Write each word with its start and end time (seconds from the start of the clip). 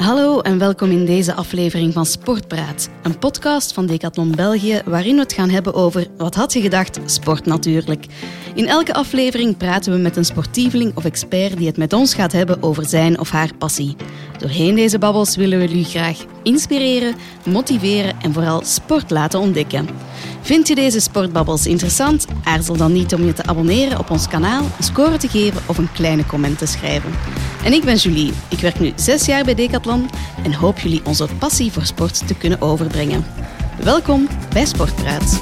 Hallo 0.00 0.40
en 0.40 0.58
welkom 0.58 0.90
in 0.90 1.04
deze 1.04 1.34
aflevering 1.34 1.92
van 1.92 2.06
Sportpraat, 2.06 2.88
een 3.02 3.18
podcast 3.18 3.72
van 3.72 3.86
Decathlon 3.86 4.30
België 4.30 4.82
waarin 4.84 5.14
we 5.14 5.20
het 5.20 5.32
gaan 5.32 5.48
hebben 5.50 5.74
over 5.74 6.06
wat 6.16 6.34
had 6.34 6.52
je 6.52 6.60
gedacht, 6.60 7.00
sport 7.04 7.46
natuurlijk. 7.46 8.06
In 8.54 8.66
elke 8.66 8.94
aflevering 8.94 9.56
praten 9.56 9.92
we 9.92 9.98
met 9.98 10.16
een 10.16 10.24
sportieveling 10.24 10.96
of 10.96 11.04
expert 11.04 11.56
die 11.56 11.66
het 11.66 11.76
met 11.76 11.92
ons 11.92 12.14
gaat 12.14 12.32
hebben 12.32 12.62
over 12.62 12.84
zijn 12.84 13.18
of 13.18 13.30
haar 13.30 13.54
passie. 13.58 13.96
Doorheen 14.38 14.74
deze 14.74 14.98
babbels 14.98 15.36
willen 15.36 15.58
we 15.58 15.66
jullie 15.66 15.84
graag 15.84 16.24
inspireren, 16.42 17.14
motiveren 17.44 18.20
en 18.22 18.32
vooral 18.32 18.62
sport 18.64 19.10
laten 19.10 19.40
ontdekken. 19.40 19.88
Vind 20.40 20.68
je 20.68 20.74
deze 20.74 21.00
sportbabbels 21.00 21.66
interessant? 21.66 22.26
Aarzel 22.44 22.76
dan 22.76 22.92
niet 22.92 23.14
om 23.14 23.24
je 23.24 23.32
te 23.32 23.44
abonneren 23.46 23.98
op 23.98 24.10
ons 24.10 24.28
kanaal, 24.28 24.62
een 24.62 24.84
score 24.84 25.16
te 25.16 25.28
geven 25.28 25.62
of 25.66 25.78
een 25.78 25.92
kleine 25.92 26.26
comment 26.26 26.58
te 26.58 26.66
schrijven. 26.66 27.12
En 27.64 27.72
ik 27.72 27.84
ben 27.84 27.96
Julie. 27.96 28.32
Ik 28.48 28.58
werk 28.58 28.80
nu 28.80 28.92
zes 28.94 29.26
jaar 29.26 29.44
bij 29.44 29.54
Decathlon 29.54 30.10
en 30.42 30.54
hoop 30.54 30.78
jullie 30.78 31.04
onze 31.04 31.28
passie 31.38 31.72
voor 31.72 31.84
sport 31.84 32.26
te 32.26 32.34
kunnen 32.34 32.60
overbrengen. 32.60 33.24
Welkom 33.82 34.28
bij 34.52 34.66
Sportpraat. 34.66 35.40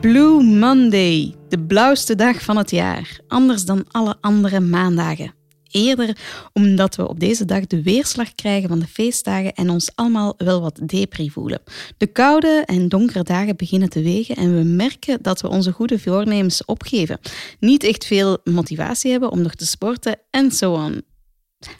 Blue 0.00 0.42
Monday, 0.42 1.34
de 1.48 1.58
blauwste 1.66 2.14
dag 2.14 2.42
van 2.42 2.56
het 2.56 2.70
jaar, 2.70 3.20
anders 3.28 3.64
dan 3.64 3.84
alle 3.90 4.16
andere 4.20 4.60
maandagen. 4.60 5.43
Eerder 5.74 6.16
omdat 6.52 6.96
we 6.96 7.08
op 7.08 7.20
deze 7.20 7.44
dag 7.44 7.66
de 7.66 7.82
weerslag 7.82 8.34
krijgen 8.34 8.68
van 8.68 8.78
de 8.78 8.86
feestdagen 8.86 9.54
en 9.54 9.70
ons 9.70 9.90
allemaal 9.94 10.34
wel 10.36 10.60
wat 10.60 10.80
depri 10.86 11.30
voelen. 11.30 11.60
De 11.96 12.06
koude 12.06 12.62
en 12.66 12.88
donkere 12.88 13.22
dagen 13.22 13.56
beginnen 13.56 13.88
te 13.88 14.02
wegen 14.02 14.36
en 14.36 14.56
we 14.56 14.62
merken 14.62 15.22
dat 15.22 15.40
we 15.40 15.48
onze 15.48 15.72
goede 15.72 15.98
voornemens 15.98 16.64
opgeven. 16.64 17.18
Niet 17.60 17.84
echt 17.84 18.04
veel 18.04 18.38
motivatie 18.44 19.10
hebben 19.10 19.30
om 19.30 19.42
nog 19.42 19.54
te 19.54 19.66
sporten 19.66 20.18
en 20.30 20.52
zo. 20.52 20.90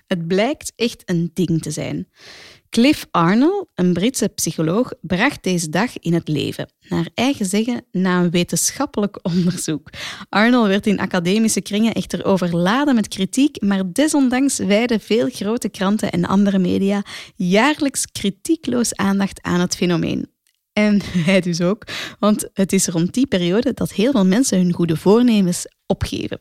Het 0.06 0.27
blijkt 0.27 0.73
echt 0.77 1.03
een 1.05 1.31
ding 1.34 1.62
te 1.62 1.70
zijn. 1.70 2.08
Cliff 2.75 3.06
Arnold, 3.11 3.67
een 3.75 3.92
Britse 3.92 4.28
psycholoog, 4.28 4.92
bracht 5.00 5.42
deze 5.42 5.69
dag 5.69 5.98
in 5.98 6.14
het 6.14 6.28
leven. 6.28 6.72
Naar 6.89 7.08
eigen 7.14 7.47
zeggen 7.47 7.84
na 7.92 8.20
een 8.20 8.30
wetenschappelijk 8.30 9.19
onderzoek. 9.33 9.91
Arnold 10.28 10.67
werd 10.67 10.86
in 10.86 11.00
academische 11.00 11.61
kringen 11.61 11.95
echter 11.95 12.25
overladen 12.25 12.95
met 12.95 13.08
kritiek, 13.08 13.62
maar 13.62 13.92
desondanks 13.92 14.58
wijden 14.58 15.00
veel 15.00 15.28
grote 15.30 15.69
kranten 15.69 16.11
en 16.11 16.25
andere 16.25 16.58
media 16.58 17.02
jaarlijks 17.34 18.06
kritiekloos 18.12 18.95
aandacht 18.95 19.42
aan 19.42 19.61
het 19.61 19.77
fenomeen. 19.77 20.30
En 20.72 21.00
hij 21.28 21.41
dus 21.41 21.61
ook, 21.61 21.84
want 22.19 22.48
het 22.52 22.72
is 22.72 22.86
rond 22.86 23.14
die 23.14 23.27
periode 23.27 23.75
dat 23.75 23.92
heel 23.92 24.11
veel 24.11 24.27
mensen 24.27 24.58
hun 24.58 24.72
goede 24.72 24.97
voornemens 24.97 25.67
opgeven. 25.86 26.39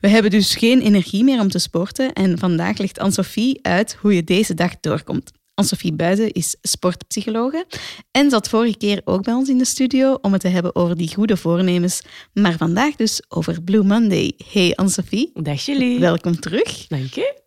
We 0.00 0.08
hebben 0.08 0.30
dus 0.30 0.54
geen 0.54 0.80
energie 0.80 1.24
meer 1.24 1.40
om 1.40 1.48
te 1.48 1.58
sporten 1.58 2.12
en 2.12 2.38
vandaag 2.38 2.78
legt 2.78 2.98
Anne-Sophie 2.98 3.58
uit 3.62 3.96
hoe 4.00 4.14
je 4.14 4.24
deze 4.24 4.54
dag 4.54 4.80
doorkomt. 4.80 5.32
Anne-Sophie 5.54 5.92
Buizen 5.92 6.32
is 6.32 6.56
sportpsychologe 6.62 7.66
en 8.10 8.30
zat 8.30 8.48
vorige 8.48 8.76
keer 8.76 9.00
ook 9.04 9.22
bij 9.22 9.34
ons 9.34 9.48
in 9.48 9.58
de 9.58 9.64
studio 9.64 10.18
om 10.20 10.32
het 10.32 10.40
te 10.40 10.48
hebben 10.48 10.74
over 10.74 10.96
die 10.96 11.14
goede 11.14 11.36
voornemens, 11.36 12.02
maar 12.32 12.56
vandaag 12.56 12.96
dus 12.96 13.22
over 13.28 13.62
Blue 13.62 13.82
Monday. 13.82 14.32
Hey 14.52 14.74
Anne-Sophie. 14.74 15.30
Dag 15.34 15.60
jullie. 15.64 16.00
Welkom 16.00 16.40
terug. 16.40 16.86
Dank 16.86 17.12
je. 17.12 17.42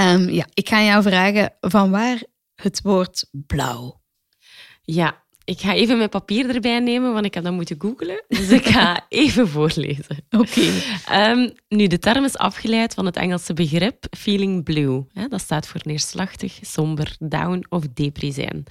Um, 0.00 0.28
ja, 0.30 0.46
ik 0.54 0.68
ga 0.68 0.82
jou 0.82 1.02
vragen 1.02 1.52
van 1.60 1.90
waar 1.90 2.22
het 2.54 2.80
woord 2.82 3.26
blauw? 3.30 4.00
Ja, 4.82 5.24
ik 5.50 5.60
ga 5.60 5.74
even 5.74 5.96
mijn 5.96 6.08
papier 6.08 6.54
erbij 6.54 6.78
nemen, 6.78 7.12
want 7.12 7.24
ik 7.24 7.34
heb 7.34 7.44
dat 7.44 7.52
moeten 7.52 7.76
googlen. 7.78 8.24
Dus 8.28 8.50
ik 8.50 8.66
ga 8.66 9.04
even 9.08 9.48
voorlezen. 9.48 10.24
Oké. 10.30 10.70
Um, 11.12 11.52
nu, 11.68 11.86
de 11.86 11.98
term 11.98 12.24
is 12.24 12.36
afgeleid 12.36 12.94
van 12.94 13.06
het 13.06 13.16
Engelse 13.16 13.52
begrip 13.52 14.06
feeling 14.16 14.64
blue. 14.64 15.06
Dat 15.28 15.40
staat 15.40 15.66
voor 15.66 15.80
neerslachtig, 15.84 16.58
somber, 16.60 17.16
down 17.18 17.66
of 17.68 17.82
depri 17.94 18.32
zijn. 18.32 18.64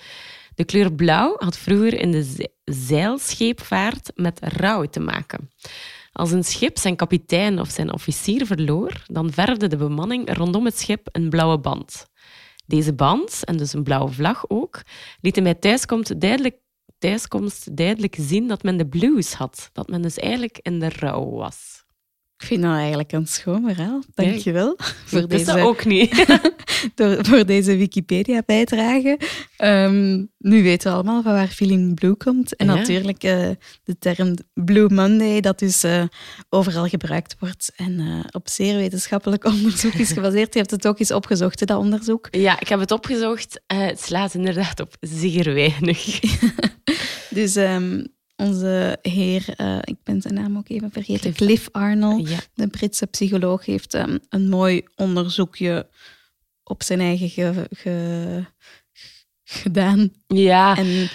De 0.56 0.66
kleur 0.66 0.94
blauw 0.94 1.36
had 1.38 1.58
vroeger 1.58 1.94
in 1.94 2.12
de 2.12 2.50
zeilscheepvaart 2.64 4.12
met 4.16 4.40
rouw 4.42 4.86
te 4.86 5.00
maken. 5.00 5.50
Als 6.12 6.32
een 6.32 6.44
schip 6.44 6.78
zijn 6.78 6.96
kapitein 6.96 7.59
of 7.59 7.70
zijn 7.70 7.94
officier 7.94 8.46
verloor, 8.46 9.03
dan 9.06 9.32
verfde 9.32 9.68
de 9.68 9.78
bemanning 9.78 10.38
rondom 10.38 10.66
het 10.66 10.80
schip 10.80 11.08
een 11.12 11.30
blauwe 11.30 11.59
band. 11.59 12.08
Deze 12.66 12.94
band, 12.94 13.44
en 13.44 13.58
dus 13.58 13.74
een 13.74 13.84
blauwe 13.84 14.12
vlag 14.12 14.50
ook, 14.50 14.82
lieten 15.22 15.44
mij 15.44 15.53
thuiskomst 15.53 16.20
duidelijk, 16.20 16.56
thuiskomst 17.00 17.78
duidelijk 17.78 18.16
zien 18.20 18.48
dat 18.48 18.64
men 18.64 18.78
de 18.78 18.88
blues 18.88 19.34
had. 19.34 19.70
Dat 19.74 19.88
men 19.88 20.02
dus 20.02 20.18
eigenlijk 20.18 20.60
in 20.62 20.80
de 20.80 20.90
rouw 20.90 21.30
was. 21.30 21.84
Ik 22.40 22.46
vind 22.46 22.62
dat 22.62 22.72
eigenlijk 22.72 23.12
een 23.12 23.28
schoon 23.28 23.64
verhaal. 23.74 24.04
Dank 24.14 24.36
je 24.36 24.52
wel. 24.52 24.78
Voor 25.06 25.28
deze, 25.28 25.46
dat 25.46 25.60
ook 25.60 25.86
niet. 25.86 26.26
door, 26.96 27.26
voor 27.26 27.46
deze 27.46 27.78
Wikipedia-bijdrage. 27.78 29.20
Um, 29.58 30.32
nu 30.38 30.64
weten 30.64 30.90
we 30.90 30.96
allemaal 30.96 31.22
van 31.22 31.34
waar 31.34 31.48
Feeling 31.48 31.96
Blue 31.96 32.16
komt. 32.16 32.56
En 32.56 32.68
natuurlijk 32.68 33.24
uh, 33.24 33.50
de 33.84 33.98
term 34.00 34.36
Blue 34.54 34.90
Monday, 34.90 35.42
dat 35.42 35.60
dus 35.60 35.84
uh, 35.84 36.04
overal 36.50 36.88
gebruikt 36.88 37.36
wordt 37.40 37.72
en 37.76 38.00
uh, 38.00 38.20
op 38.32 38.48
zeer 38.50 38.76
wetenschappelijk 38.78 39.46
onderzoek 39.54 39.94
is 39.94 40.12
gebaseerd. 40.12 40.54
Je 40.54 40.60
hebt 40.60 40.72
het 40.72 40.88
ook 40.88 41.00
eens 41.00 41.12
opgezocht, 41.12 41.68
dat 41.68 41.78
onderzoek? 41.78 42.28
Ja, 42.32 42.60
ik 42.60 42.68
heb 42.68 42.80
het 42.80 42.92
opgezocht. 42.92 43.62
het 43.68 44.02
slaat 44.02 44.34
inderdaad 44.34 44.80
op 44.80 44.96
zeer 45.00 45.54
weinig. 45.54 46.20
dus... 47.30 47.56
Um, 47.56 48.18
onze 48.40 48.98
heer, 49.02 49.46
uh, 49.58 49.78
ik 49.82 49.96
ben 50.04 50.22
zijn 50.22 50.34
naam 50.34 50.58
ook 50.58 50.70
even 50.70 50.92
vergeten, 50.92 51.34
Cliff 51.34 51.70
Arnold, 51.72 52.50
de 52.54 52.68
Britse 52.68 53.06
psycholoog, 53.06 53.66
heeft 53.66 53.94
um, 53.94 54.20
een 54.30 54.50
mooi 54.50 54.84
onderzoekje 54.96 55.88
op 56.64 56.84
zijn 56.84 57.00
eigen 57.00 57.30
ge, 57.30 57.68
ge, 57.72 58.46
gedaan. 59.44 60.12
Ja. 60.28 60.78
En, 60.78 61.10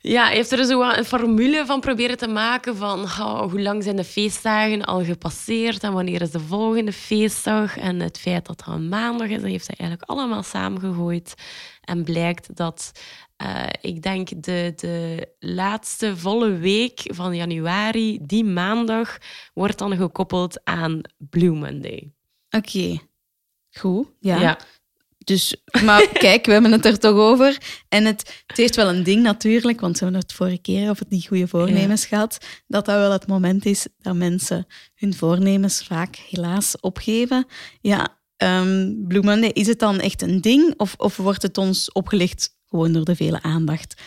ja, 0.00 0.26
heeft 0.26 0.52
er 0.52 0.64
zo 0.64 0.82
een 0.82 1.04
formule 1.04 1.66
van 1.66 1.80
proberen 1.80 2.16
te 2.16 2.28
maken 2.28 2.76
van 2.76 3.00
oh, 3.02 3.50
hoe 3.50 3.60
lang 3.60 3.82
zijn 3.82 3.96
de 3.96 4.04
feestdagen 4.04 4.84
al 4.84 5.04
gepasseerd 5.04 5.82
en 5.82 5.92
wanneer 5.92 6.22
is 6.22 6.30
de 6.30 6.40
volgende 6.40 6.92
feestdag. 6.92 7.76
En 7.76 8.00
het 8.00 8.18
feit 8.18 8.46
dat 8.46 8.64
het 8.64 8.74
een 8.74 8.88
maandag 8.88 9.28
is, 9.28 9.40
dat 9.40 9.50
heeft 9.50 9.66
hij 9.66 9.76
eigenlijk 9.76 10.10
allemaal 10.10 10.42
samengegooid. 10.42 11.34
En 11.80 12.04
blijkt 12.04 12.56
dat 12.56 12.92
uh, 13.42 13.66
ik 13.80 14.02
denk 14.02 14.42
de, 14.42 14.72
de 14.76 15.28
laatste 15.38 16.16
volle 16.16 16.56
week 16.56 17.00
van 17.04 17.36
januari, 17.36 18.18
die 18.22 18.44
maandag, 18.44 19.18
wordt 19.54 19.78
dan 19.78 19.96
gekoppeld 19.96 20.64
aan 20.64 21.00
Blue 21.16 21.52
Monday. 21.52 22.12
Oké, 22.50 22.98
goed. 23.70 24.08
Ja. 24.20 24.40
ja. 24.40 24.58
Dus, 25.28 25.56
maar 25.84 26.08
kijk, 26.26 26.46
we 26.46 26.52
hebben 26.52 26.72
het 26.72 26.84
er 26.84 26.98
toch 26.98 27.16
over. 27.16 27.58
En 27.88 28.04
het, 28.04 28.42
het 28.46 28.56
heeft 28.56 28.76
wel 28.76 28.88
een 28.88 29.02
ding 29.02 29.22
natuurlijk, 29.22 29.80
want 29.80 29.98
we 29.98 30.04
hebben 30.04 30.20
het 30.20 30.32
vorige 30.32 30.58
keer 30.58 30.90
over 30.90 31.06
die 31.08 31.26
goede 31.28 31.48
voornemens 31.48 32.06
gehad, 32.06 32.38
dat 32.66 32.84
dat 32.84 32.96
wel 32.96 33.12
het 33.12 33.26
moment 33.26 33.66
is 33.66 33.86
dat 33.98 34.14
mensen 34.14 34.66
hun 34.94 35.14
voornemens 35.14 35.84
vaak 35.84 36.16
helaas 36.16 36.80
opgeven. 36.80 37.46
Ja, 37.80 38.18
um, 38.36 39.04
Blue 39.08 39.22
Monday, 39.22 39.50
is 39.50 39.66
het 39.66 39.78
dan 39.78 40.00
echt 40.00 40.22
een 40.22 40.40
ding 40.40 40.74
of, 40.76 40.94
of 40.96 41.16
wordt 41.16 41.42
het 41.42 41.58
ons 41.58 41.92
opgelegd 41.92 42.56
gewoon 42.68 42.92
door 42.92 43.04
de 43.04 43.16
vele 43.16 43.42
aandacht 43.42 44.02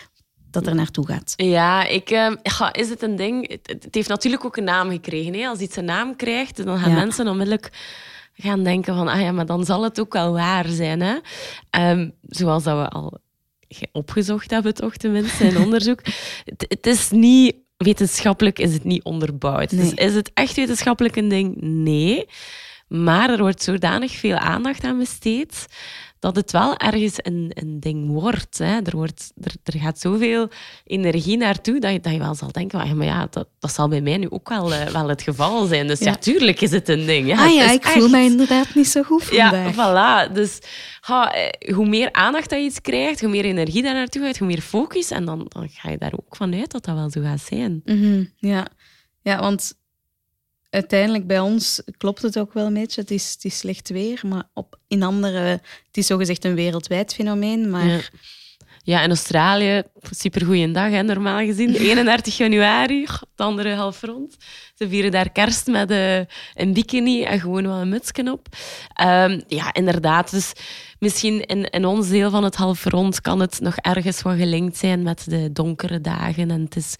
dat 0.52 0.68
er 0.68 0.76
naartoe 0.76 1.08
gaat. 1.08 1.34
Ja, 1.36 1.86
ik, 1.88 2.10
ja, 2.10 2.38
is 2.72 2.90
het 2.90 3.02
een 3.02 3.16
ding? 3.16 3.60
Het, 3.64 3.88
heeft 3.92 4.10
natuurlijk 4.10 4.46
ook 4.46 4.58
een 4.58 4.64
naam 4.64 4.90
gekregen. 4.90 5.34
Hè? 5.34 5.48
Als 5.48 5.60
iets 5.60 5.76
een 5.76 5.86
naam 5.86 6.16
krijgt, 6.16 6.66
dan 6.66 6.80
gaan 6.80 6.94
mensen 6.94 7.28
onmiddellijk 7.28 7.72
gaan 8.42 8.64
denken 8.64 8.96
van, 8.96 9.08
ah 9.08 9.22
ja, 9.22 9.32
maar 9.32 9.46
dan 9.46 9.66
zal 9.66 9.84
het 9.84 10.00
ook 10.00 10.14
wel 10.14 10.32
waar 10.32 10.68
zijn. 10.68 11.02
Hè? 11.02 11.16
Um, 11.92 12.14
zoals 12.22 12.64
dat 12.64 12.78
we 12.78 12.90
al 12.90 13.20
opgezocht 13.92 14.52
hebben, 14.52 14.74
toch 14.74 14.96
tenminste, 14.96 15.44
in 15.44 15.58
onderzoek. 15.66 16.00
het, 16.68 16.88
is 16.88 17.10
niet, 17.10 17.56
wetenschappelijk 17.78 18.60
is 18.60 18.74
het 18.74 18.84
niet 18.84 19.04
onderbouwd. 19.04 19.72
Nee. 19.72 19.82
Dus 19.82 19.94
is 19.94 20.14
het 20.14 20.32
echt 20.34 20.56
wetenschappelijk 20.56 21.16
een 21.16 21.30
ding? 21.30 21.56
Nee. 21.62 22.26
Maar 22.88 23.30
er 23.30 23.38
wordt 23.38 23.64
zodanig 23.64 24.12
veel 24.12 24.38
aandacht 24.38 24.84
aan 24.84 24.98
besteed 24.98 25.66
dat 26.22 26.36
het 26.36 26.52
wel 26.52 26.78
ergens 26.78 27.16
een, 27.18 27.52
een 27.54 27.80
ding 27.80 28.10
wordt. 28.10 28.58
Hè. 28.58 28.80
Er, 28.84 28.96
wordt 28.96 29.32
er, 29.42 29.54
er 29.64 29.80
gaat 29.80 30.00
zoveel 30.00 30.50
energie 30.86 31.38
naartoe 31.38 31.80
dat 31.80 31.92
je, 31.92 32.00
dat 32.00 32.12
je 32.12 32.20
wel 32.20 32.36
zal 32.36 32.52
denken, 32.52 32.98
maar 32.98 33.06
ja, 33.06 33.28
dat, 33.30 33.48
dat 33.60 33.74
zal 33.74 33.88
bij 33.88 34.02
mij 34.02 34.18
nu 34.18 34.30
ook 34.30 34.50
wel, 34.50 34.72
uh, 34.72 34.86
wel 34.86 35.08
het 35.08 35.22
geval 35.22 35.66
zijn. 35.66 35.88
Dus 35.88 36.00
ja. 36.00 36.16
tuurlijk 36.16 36.62
is 36.62 36.72
het 36.72 36.90
een 36.90 37.06
ding. 37.06 37.28
Ja, 37.28 37.46
ah 37.46 37.54
ja, 37.54 37.72
ik 37.72 37.86
voel 37.86 38.10
mij 38.10 38.26
inderdaad 38.26 38.76
niet 38.76 38.88
zo 38.88 39.04
goed 39.04 39.24
vandaag. 39.24 39.76
Ja, 39.76 40.28
voilà. 40.30 40.34
Dus 40.34 40.60
ha, 41.00 41.34
eh, 41.34 41.76
hoe 41.76 41.88
meer 41.88 42.12
aandacht 42.12 42.50
dat 42.50 42.60
je 42.60 42.66
iets 42.66 42.82
krijgt, 42.82 43.22
hoe 43.22 43.30
meer 43.30 43.46
energie 43.46 43.84
daar 43.84 43.94
naartoe 43.94 44.22
gaat, 44.22 44.38
hoe 44.38 44.48
meer 44.48 44.62
focus. 44.62 45.12
En 45.12 45.26
dan, 45.26 45.46
dan 45.48 45.70
ga 45.70 45.90
je 45.90 45.98
daar 45.98 46.14
ook 46.14 46.36
vanuit 46.36 46.72
dat 46.72 46.86
dat 46.86 46.96
wel 46.96 47.10
zo 47.10 47.22
gaat 47.22 47.42
zijn. 47.42 47.82
Mm 47.86 48.02
-hmm. 48.02 48.32
ja. 48.38 48.68
ja, 49.22 49.40
want 49.40 49.74
uiteindelijk 50.72 51.28
bij 51.28 51.40
ons 51.40 51.82
klopt 51.98 52.22
het 52.22 52.40
ook 52.40 52.54
wel 52.54 52.66
een 52.66 52.74
beetje. 52.74 53.02
Het 53.02 53.12
is, 53.12 53.38
het 53.42 53.54
slecht 53.54 53.90
weer, 53.90 54.22
maar 54.26 54.44
op, 54.54 54.80
in 54.88 55.04
andere... 55.04 55.40
Het 55.88 55.98
is 55.98 56.06
zogezegd 56.06 56.46
een 56.46 56.56
wereldwijd 56.56 57.14
fenomeen, 57.14 57.70
maar 57.70 58.12
in 58.84 59.10
Australië, 59.10 59.84
supergoeie 60.10 60.72
dag, 60.72 60.90
hè, 60.90 61.04
normaal 61.04 61.46
gezien. 61.46 61.76
31 61.76 62.38
januari, 62.38 63.08
de 63.36 63.44
andere 63.44 63.74
half 63.74 64.02
rond. 64.02 64.38
Ze 64.76 64.90
vieren 64.90 65.12
daar 65.12 65.32
kerst 65.32 65.68
met 65.68 65.92
uh, 65.92 66.18
een 66.54 66.74
bikini 66.74 67.24
en 67.24 67.40
gewoon 67.40 67.64
wel 67.64 67.78
een 67.78 67.90
mutsje 67.90 68.32
op. 68.32 68.48
Um, 69.02 69.42
ja, 69.48 69.74
inderdaad. 69.74 70.32
Dus 70.32 70.54
misschien 71.00 71.46
in, 71.46 71.70
in 71.70 71.86
ons 71.86 72.10
deel 72.10 72.30
van 72.30 72.44
het 72.44 72.56
half 72.56 72.86
rond 72.86 73.22
kan 73.22 73.40
het 73.40 73.60
nog 73.60 73.76
ergens 73.76 74.22
wat 74.22 74.36
gelinkt 74.36 74.78
zijn 74.78 75.04
met 75.04 75.30
de 75.30 75.52
donkere 75.52 76.02
dagen. 76.02 76.52
En 76.52 76.62
het 76.62 76.76
is 76.76 76.96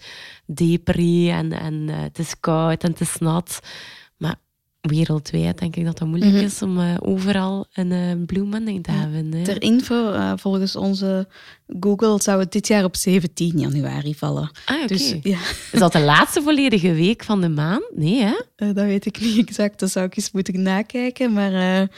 depri 0.46 1.30
en, 1.30 1.52
en 1.52 1.74
uh, 1.88 2.00
het 2.00 2.18
is 2.18 2.40
koud 2.40 2.82
en 2.82 2.90
het 2.90 3.00
is 3.00 3.16
nat. 3.18 3.60
Wereldwijd 4.82 5.58
denk 5.58 5.76
ik 5.76 5.84
dat 5.84 5.98
het 5.98 6.08
moeilijk 6.08 6.32
mhm. 6.32 6.44
is 6.44 6.62
om 6.62 6.78
uh, 6.78 6.94
overal 7.00 7.66
een 7.72 7.90
uh, 7.90 8.26
Blue 8.26 8.44
Monday 8.44 8.80
te 8.80 8.90
hebben. 8.90 9.32
Hè. 9.34 9.44
Ter 9.44 9.62
info, 9.62 10.12
uh, 10.12 10.32
volgens 10.36 10.76
onze 10.76 11.28
Google 11.80 12.22
zou 12.22 12.40
het 12.40 12.52
dit 12.52 12.66
jaar 12.66 12.84
op 12.84 12.96
17 12.96 13.58
januari 13.58 14.14
vallen. 14.14 14.50
Ah, 14.64 14.76
oké. 14.76 14.86
Dus, 14.86 15.14
ja. 15.22 15.38
Is 15.72 15.78
dat 15.78 15.92
de 15.92 16.00
laatste 16.00 16.42
volledige 16.42 16.92
week 16.92 17.24
van 17.24 17.40
de 17.40 17.48
maand? 17.48 17.84
Nee, 17.94 18.22
hè? 18.22 18.72
dat 18.72 18.84
weet 18.84 19.06
ik 19.06 19.20
niet 19.20 19.48
exact. 19.48 19.80
Dat 19.80 19.90
zou 19.90 20.06
ik 20.06 20.16
eens 20.16 20.30
moeten 20.32 20.62
nakijken. 20.62 21.32
Maar 21.32 21.88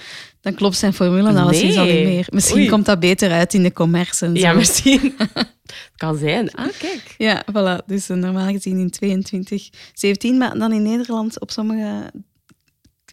dan 0.40 0.54
klopt 0.54 0.76
zijn 0.76 0.92
formule 0.92 1.32
dan 1.32 1.50
nee. 1.50 1.78
al 1.78 1.84
niet 1.84 2.04
meer. 2.04 2.26
Misschien 2.30 2.68
komt 2.68 2.86
dat 2.86 3.00
beter 3.00 3.30
uit 3.30 3.54
in 3.54 3.62
de 3.62 3.72
commerce 3.72 4.26
en 4.26 4.36
zo. 4.36 4.42
Ja, 4.42 4.52
misschien. 4.52 5.14
kan 5.96 6.16
zijn. 6.16 6.50
Ah, 6.52 6.68
kijk. 6.78 7.14
Ja, 7.18 7.44
voilà. 7.50 7.84
Dus 7.86 8.06
normaal 8.06 8.50
gezien 8.50 8.78
in 8.78 8.90
22, 8.90 9.70
17, 9.94 10.38
maar 10.38 10.58
dan 10.58 10.72
in 10.72 10.82
Nederland 10.82 11.40
op 11.40 11.50
sommige 11.50 12.10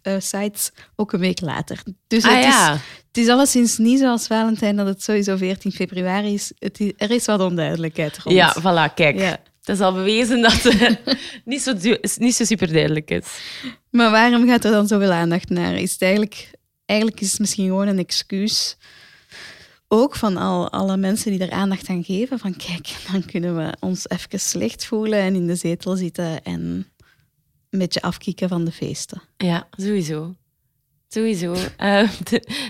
uh, 0.03 0.15
sites 0.18 0.71
ook 0.95 1.13
een 1.13 1.19
week 1.19 1.42
later. 1.42 1.83
Dus 2.07 2.24
ah, 2.24 2.33
het, 2.33 2.44
ja. 2.44 2.74
is, 2.74 2.80
het 3.07 3.18
is 3.18 3.27
alleszins 3.27 3.77
niet 3.77 4.00
zoals 4.00 4.27
Valentijn 4.27 4.75
dat 4.75 4.88
het 4.88 5.03
sowieso 5.03 5.38
14 5.38 5.71
februari 5.71 6.33
is. 6.33 6.51
Het 6.59 6.80
is 6.80 6.92
er 6.98 7.12
is 7.12 7.25
wat 7.25 7.42
onduidelijkheid 7.42 8.18
rond. 8.18 8.36
Ja, 8.36 8.56
voilà, 8.59 8.94
kijk. 8.94 9.18
Ja. 9.19 9.39
Het 9.59 9.69
is 9.69 9.80
al 9.80 9.94
bewezen 9.94 10.42
dat 10.42 10.63
het 10.63 11.00
niet, 11.45 11.62
zo, 11.62 11.74
niet 12.18 12.36
zo 12.36 12.44
super 12.44 12.74
duidelijk 12.74 13.12
is. 13.12 13.25
Maar 13.89 14.12
waarom 14.12 14.48
gaat 14.48 14.65
er 14.65 14.71
dan 14.71 14.88
zoveel 14.88 15.12
aandacht 15.12 15.50
naar? 15.50 15.75
Is 15.75 15.92
het 15.92 16.01
eigenlijk, 16.01 16.51
eigenlijk 16.86 17.21
is 17.21 17.31
het 17.31 17.39
misschien 17.39 17.65
gewoon 17.65 17.88
een 17.88 18.00
excuus 18.00 18.77
ook 19.94 20.15
van 20.15 20.38
al, 20.38 20.71
alle 20.71 20.97
mensen 20.97 21.31
die 21.31 21.39
er 21.39 21.51
aandacht 21.51 21.88
aan 21.88 22.04
geven. 22.04 22.39
Van 22.39 22.56
kijk, 22.56 22.95
dan 23.12 23.25
kunnen 23.25 23.56
we 23.56 23.74
ons 23.80 24.09
even 24.09 24.39
slecht 24.39 24.86
voelen 24.86 25.19
en 25.19 25.36
in 25.36 25.47
de 25.47 25.56
zetel 25.56 25.95
zitten 25.95 26.44
en 26.44 26.90
een 27.71 27.79
beetje 27.79 28.01
afkicken 28.01 28.50
van 28.50 28.65
de 28.65 28.71
feesten. 28.71 29.21
Ja, 29.38 29.68
sowieso. 29.71 30.35
Sowieso. 31.07 31.56
Uh, 31.83 32.09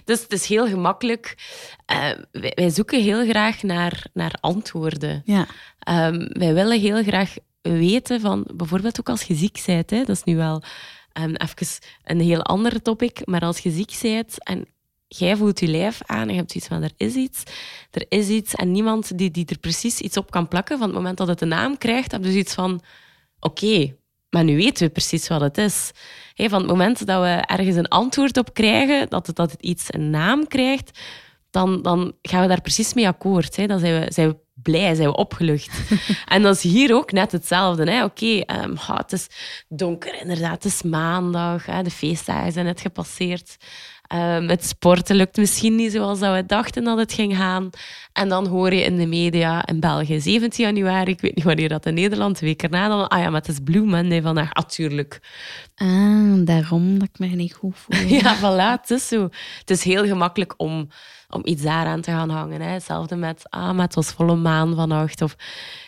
dus 0.06 0.22
het 0.22 0.32
is 0.32 0.46
heel 0.46 0.68
gemakkelijk. 0.68 1.36
Uh, 1.92 2.10
wij, 2.32 2.70
zoeken 2.70 3.02
heel 3.02 3.26
graag 3.26 3.64
naar, 3.64 4.06
naar 4.14 4.34
antwoorden. 4.40 5.22
Ja. 5.26 5.48
Um, 5.90 6.28
wij 6.28 6.54
willen 6.54 6.80
heel 6.80 7.04
graag 7.04 7.36
weten 7.62 8.22
van, 8.22 8.48
bijvoorbeeld 8.56 9.00
ook 9.00 9.10
als 9.10 9.24
je 9.24 9.36
ziek 9.36 9.64
bent, 9.66 9.90
hè, 9.90 9.98
dat 9.98 10.16
is 10.16 10.24
nu 10.24 10.36
wel 10.36 10.64
um, 11.20 11.36
even 11.36 11.68
een 12.04 12.20
heel 12.20 12.44
ander 12.44 12.82
topic, 12.82 13.26
maar 13.26 13.42
als 13.42 13.60
je 13.60 13.72
ziek 13.72 13.94
bent 14.02 14.44
en 14.44 14.66
jij 15.08 15.36
voelt 15.36 15.60
je 15.60 15.68
lijf 15.68 16.02
aan 16.06 16.28
en 16.28 16.34
je 16.34 16.40
hebt 16.40 16.56
iets 16.56 16.68
van 16.68 16.84
er 16.84 16.92
is 16.98 17.16
iets, 17.16 17.44
er 17.92 18.06
is 18.10 18.28
iets 18.28 18.56
en 18.56 18.72
niemand 18.72 19.18
die, 19.18 19.32
die 19.32 19.46
er 19.46 19.58
precies 19.58 20.00
iets 20.00 20.18
op 20.18 20.32
kan 20.32 20.48
plakken, 20.48 20.78
van 20.78 20.88
het 20.88 20.96
moment 20.96 21.18
dat 21.18 21.28
het 21.28 21.42
een 21.42 21.48
naam 21.48 21.78
krijgt, 21.78 22.12
heb 22.12 22.22
je 22.22 22.28
dus 22.28 22.38
iets 22.38 22.54
van, 22.54 22.82
oké, 23.40 23.96
maar 24.32 24.44
nu 24.44 24.56
weten 24.56 24.86
we 24.86 24.92
precies 24.92 25.28
wat 25.28 25.42
het 25.42 25.58
is. 25.58 25.92
van 26.36 26.60
het 26.60 26.68
moment 26.68 27.06
dat 27.06 27.22
we 27.22 27.44
ergens 27.46 27.76
een 27.76 27.88
antwoord 27.88 28.38
op 28.38 28.54
krijgen, 28.54 29.10
dat 29.10 29.28
het, 29.28 29.36
dat 29.36 29.52
het 29.52 29.62
iets 29.62 29.94
een 29.94 30.10
naam 30.10 30.48
krijgt, 30.48 31.00
dan, 31.50 31.82
dan 31.82 32.14
gaan 32.22 32.42
we 32.42 32.48
daar 32.48 32.62
precies 32.62 32.94
mee 32.94 33.08
akkoord. 33.08 33.68
Dan 33.68 33.80
zijn 33.80 34.00
we, 34.00 34.12
zijn 34.12 34.30
we 34.30 34.38
blij, 34.54 34.96
zijn 34.96 35.08
we 35.08 35.16
opgelucht. 35.16 35.80
en 36.26 36.42
dat 36.42 36.56
is 36.56 36.62
hier 36.64 36.96
ook 36.96 37.12
net 37.12 37.32
hetzelfde. 37.32 37.82
Oké, 37.82 38.04
okay, 38.04 38.64
um, 38.64 38.76
het 38.78 39.12
is 39.12 39.28
donker 39.68 40.22
inderdaad, 40.22 40.64
het 40.64 40.74
is 40.74 40.82
maandag, 40.82 41.66
hè, 41.66 41.84
de 41.84 41.92
feestdagen 41.92 42.52
zijn 42.52 42.66
net 42.66 42.82
gepasseerd. 42.82 43.58
Um, 44.14 44.50
het 44.50 44.66
sporten 44.66 45.16
lukt 45.16 45.38
misschien 45.38 45.76
niet 45.76 45.92
zoals 45.92 46.20
dat 46.20 46.36
we 46.36 46.46
dachten 46.46 46.84
dat 46.84 46.98
het 46.98 47.14
ging 47.14 47.36
gaan. 47.36 47.70
En 48.14 48.30
dan 48.30 48.48
hoor 48.48 48.74
je 48.74 48.84
in 48.84 48.98
de 48.98 49.06
media 49.06 49.66
in 49.66 49.80
België 49.80 50.20
17 50.20 50.66
januari, 50.66 51.12
ik 51.12 51.22
weet 51.22 51.36
niet 51.36 51.46
wanneer 51.46 51.70
dat 51.70 51.86
in 51.86 51.94
Nederland, 51.94 52.36
twee 52.36 52.56
keer 52.56 52.70
na, 52.70 52.88
dan, 52.88 53.08
ah 53.08 53.20
ja, 53.20 53.30
maar 53.30 53.40
het 53.40 53.50
is 53.50 53.60
Blue 53.64 53.86
Monday 53.86 54.22
vandaag, 54.22 54.54
natuurlijk. 54.54 55.20
Ah, 55.76 56.46
daarom 56.46 57.00
dat 57.00 57.08
ik 57.14 57.20
me 57.20 57.28
niet 57.28 57.54
goed 57.54 57.78
voel. 57.78 58.08
ja, 58.20 58.38
voilà, 58.38 58.82
het 58.82 58.90
is 58.90 59.08
zo. 59.08 59.30
Het 59.60 59.70
is 59.70 59.84
heel 59.84 60.06
gemakkelijk 60.06 60.54
om, 60.58 60.88
om 61.30 61.42
iets 61.44 61.62
daaraan 61.62 62.02
te 62.02 62.12
gaan 62.12 62.30
hangen. 62.30 62.62
Hè. 62.62 62.72
Hetzelfde 62.72 63.16
met, 63.16 63.44
ah, 63.50 63.72
maar 63.72 63.86
het 63.86 63.96
was 63.96 64.12
volle 64.12 64.36
maan 64.36 64.76
vannacht. 64.76 65.22
Of, 65.22 65.36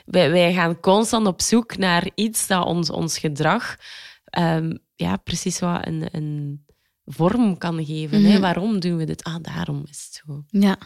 wij, 0.06 0.32
wij 0.32 0.54
gaan 0.54 0.80
constant 0.80 1.28
op 1.28 1.42
zoek 1.42 1.78
naar 1.78 2.10
iets 2.16 2.48
dat 2.48 2.66
ons, 2.66 2.90
ons 2.90 3.18
gedrag 3.18 3.76
um, 4.40 4.80
ja, 4.96 5.18
precies 5.18 5.60
wat 5.60 5.88
een, 5.88 6.08
een 6.12 6.66
vorm 7.06 7.58
kan 7.58 7.86
geven. 7.86 8.24
hè? 8.24 8.32
Mhm. 8.32 8.42
Waarom 8.42 8.80
doen 8.80 8.98
we 8.98 9.06
dit? 9.06 9.24
Ah, 9.24 9.36
daarom 9.42 9.84
is 9.90 10.10
het 10.12 10.22
zo. 10.26 10.44
Ja. 10.48 10.78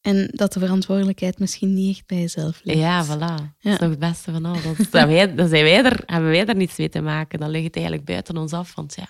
En 0.00 0.28
dat 0.32 0.52
de 0.52 0.60
verantwoordelijkheid 0.60 1.38
misschien 1.38 1.74
niet 1.74 1.96
echt 1.96 2.06
bij 2.06 2.18
jezelf 2.18 2.60
ligt. 2.64 2.78
Ja, 2.78 3.06
voilà. 3.06 3.18
Dat 3.60 3.72
is 3.72 3.78
nog 3.78 3.90
het 3.90 3.98
beste 3.98 4.32
van 4.32 4.44
alles. 4.44 4.90
Dan, 4.90 5.08
wij, 5.08 5.34
dan 5.34 5.48
zijn 5.48 5.64
wij 5.64 5.84
er, 5.84 6.02
hebben 6.06 6.30
wij 6.30 6.46
er 6.46 6.56
niets 6.56 6.76
mee 6.76 6.88
te 6.88 7.00
maken. 7.00 7.38
Dan 7.38 7.50
ligt 7.50 7.64
het 7.64 7.76
eigenlijk 7.76 8.04
buiten 8.06 8.36
ons 8.36 8.52
af. 8.52 8.74
Want 8.74 8.94
ja, 8.94 9.08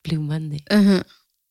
Blue 0.00 0.18
Monday. 0.18 0.60
Uh 0.72 1.00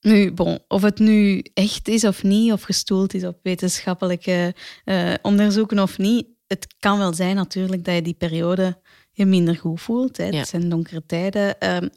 Nu, 0.01 0.31
bon, 0.31 0.59
of 0.67 0.81
het 0.81 0.99
nu 0.99 1.43
echt 1.53 1.87
is 1.87 2.03
of 2.03 2.23
niet, 2.23 2.51
of 2.51 2.61
gestoeld 2.63 3.13
is 3.13 3.23
op 3.23 3.39
wetenschappelijke 3.43 4.55
uh, 4.85 5.13
onderzoeken 5.21 5.79
of 5.79 5.97
niet, 5.97 6.27
het 6.47 6.75
kan 6.79 6.97
wel 6.97 7.13
zijn 7.13 7.35
natuurlijk 7.35 7.83
dat 7.85 7.95
je 7.95 8.01
die 8.01 8.13
periode 8.13 8.81
je 9.11 9.25
minder 9.25 9.55
goed 9.55 9.81
voelt. 9.81 10.17
Hè. 10.17 10.25
Het 10.25 10.47
zijn 10.47 10.69
donkere 10.69 11.05
tijden. 11.05 11.59
Ehm, 11.59 11.87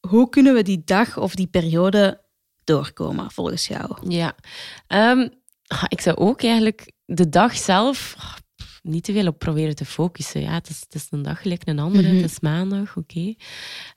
hoe 0.00 0.28
kunnen 0.28 0.54
we 0.54 0.62
die 0.62 0.82
dag 0.84 1.18
of 1.18 1.34
die 1.34 1.46
periode 1.46 2.20
doorkomen, 2.64 3.30
volgens 3.30 3.66
jou? 3.66 3.96
Ja, 4.08 4.34
um, 4.88 5.30
ik 5.88 6.00
zou 6.00 6.16
ook 6.16 6.42
eigenlijk 6.42 6.92
de 7.04 7.28
dag 7.28 7.56
zelf 7.56 8.16
niet 8.82 9.04
te 9.04 9.12
veel 9.12 9.26
op 9.26 9.38
proberen 9.38 9.74
te 9.74 9.84
focussen. 9.84 10.40
Ja, 10.40 10.52
het, 10.52 10.68
is, 10.68 10.80
het 10.80 10.94
is 10.94 11.06
een 11.10 11.22
dag 11.22 11.42
gelijk 11.42 11.62
een 11.64 11.78
andere, 11.78 12.08
mhm. 12.08 12.16
het 12.16 12.30
is 12.30 12.40
maandag, 12.40 12.96
oké. 12.96 13.34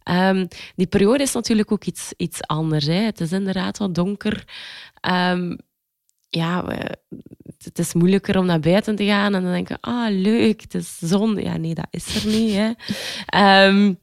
Ehm, 0.03 0.45
die 0.75 0.87
periode 0.87 1.23
is 1.23 1.33
natuurlijk 1.33 1.71
ook 1.71 1.85
iets, 1.85 2.13
iets 2.17 2.41
anders. 2.41 2.85
Hè. 2.85 2.93
Het 2.93 3.21
is 3.21 3.31
inderdaad 3.31 3.77
wat 3.77 3.95
donker. 3.95 4.43
Um, 5.11 5.57
ja, 6.29 6.65
het 7.63 7.79
is 7.79 7.93
moeilijker 7.93 8.37
om 8.37 8.45
naar 8.45 8.59
buiten 8.59 8.95
te 8.95 9.05
gaan 9.05 9.35
en 9.35 9.43
dan 9.43 9.51
denken, 9.51 9.77
ah, 9.79 10.09
leuk, 10.09 10.61
het 10.61 10.73
is 10.73 10.97
zon. 10.97 11.35
Ja, 11.35 11.57
nee, 11.57 11.73
dat 11.73 11.87
is 11.89 12.15
er 12.15 12.29
niet. 12.31 12.53
Hè. 12.53 12.71
Um, 13.67 13.99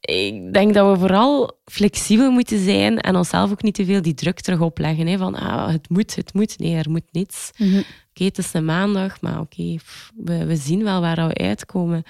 ik 0.00 0.52
denk 0.52 0.74
dat 0.74 0.92
we 0.92 0.98
vooral 0.98 1.58
flexibel 1.64 2.30
moeten 2.30 2.64
zijn 2.64 2.98
en 2.98 3.16
onszelf 3.16 3.50
ook 3.50 3.62
niet 3.62 3.74
te 3.74 3.84
veel 3.84 4.02
die 4.02 4.14
druk 4.14 4.40
terug 4.40 4.60
opleggen. 4.60 5.06
Hè, 5.06 5.18
van 5.18 5.34
ah, 5.34 5.68
het 5.68 5.88
moet, 5.88 6.14
het 6.16 6.34
moet. 6.34 6.58
Nee, 6.58 6.76
er 6.76 6.90
moet 6.90 7.12
niets. 7.12 7.50
Mm 7.56 7.84
Oké, 8.10 8.24
het 8.24 8.38
is 8.38 8.52
een 8.52 8.64
maandag, 8.64 9.20
maar 9.20 9.40
oké, 9.40 9.76
we, 10.16 10.44
we 10.44 10.56
zien 10.56 10.84
wel 10.84 11.00
waar 11.00 11.28
we 11.28 11.34
uitkomen. 11.34 12.02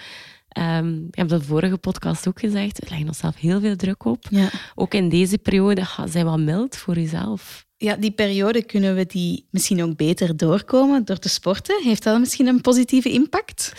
Um, 0.59 1.07
ik 1.11 1.15
heb 1.15 1.29
dat 1.29 1.45
vorige 1.45 1.77
podcast 1.77 2.29
ook 2.29 2.41
gezegd. 2.41 2.79
We 2.79 2.87
leggen 2.89 3.07
onszelf 3.07 3.37
heel 3.37 3.61
veel 3.61 3.77
druk 3.77 4.05
op. 4.05 4.25
Ja. 4.31 4.51
Ook 4.75 4.95
in 4.95 5.09
deze 5.09 5.39
periode, 5.39 5.83
zijn 6.05 6.25
wat 6.25 6.39
mild 6.39 6.77
voor 6.77 6.95
jezelf. 6.95 7.67
Ja, 7.77 7.97
die 7.97 8.11
periode 8.11 8.63
kunnen 8.63 8.95
we 8.95 9.07
die 9.07 9.47
misschien 9.51 9.83
ook 9.83 9.97
beter 9.97 10.37
doorkomen 10.37 11.05
door 11.05 11.19
te 11.19 11.29
sporten. 11.29 11.83
Heeft 11.83 12.03
dat 12.03 12.19
misschien 12.19 12.47
een 12.47 12.61
positieve 12.61 13.11
impact? 13.11 13.73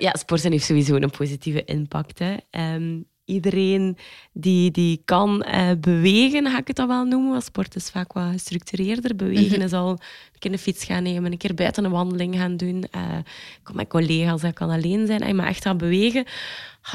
Ja, 0.00 0.14
sporten 0.18 0.50
heeft 0.50 0.64
sowieso 0.64 0.94
een 0.94 1.10
positieve 1.10 1.64
impact. 1.64 2.18
Hè. 2.18 2.36
Um, 2.74 3.08
iedereen 3.30 3.96
die, 4.32 4.70
die 4.70 5.02
kan 5.04 5.46
uh, 5.46 5.70
bewegen, 5.80 6.46
ga 6.46 6.58
ik 6.58 6.66
het 6.66 6.76
dan 6.76 6.88
wel 6.88 7.04
noemen. 7.04 7.30
Want 7.30 7.44
sport 7.44 7.76
is 7.76 7.90
vaak 7.90 8.12
wat 8.12 8.32
gestructureerder. 8.32 9.16
Bewegen 9.16 9.56
mhm. 9.56 9.60
is 9.60 9.72
al 9.72 9.90
een 9.90 10.38
keer 10.38 10.52
een 10.52 10.58
fiets 10.58 10.84
gaan 10.84 11.02
nemen, 11.02 11.32
een 11.32 11.38
keer 11.38 11.54
buiten 11.54 11.84
een 11.84 11.90
wandeling 11.90 12.36
gaan 12.36 12.56
doen. 12.56 12.84
Uh, 12.96 13.18
ik 13.18 13.60
kan 13.62 13.76
met 13.76 13.88
collega's, 13.88 14.40
dat 14.40 14.54
kan 14.54 14.70
alleen 14.70 15.06
zijn. 15.06 15.36
Maar 15.36 15.46
echt 15.46 15.62
gaan 15.62 15.78
bewegen, 15.78 16.24